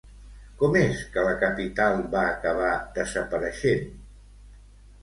Com 0.61 0.77
és 0.79 1.03
que 1.17 1.25
la 1.27 1.35
capital 1.43 2.01
va 2.17 2.25
acabar 2.31 2.73
desapareixent? 2.99 3.87